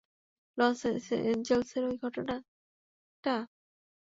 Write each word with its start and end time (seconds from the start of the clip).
Loss 0.57 0.79
এঞ্জেলসের 1.25 1.83
ওই 1.83 1.95
ঘটনাটা? 2.03 2.35